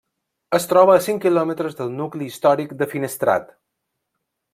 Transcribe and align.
Es 0.57 0.63
troba 0.69 0.93
a 0.99 1.03
cinc 1.07 1.19
quilòmetres 1.25 1.77
del 1.81 1.93
nucli 1.99 2.31
històric 2.31 2.73
de 2.81 2.89
Finestrat. 2.95 3.53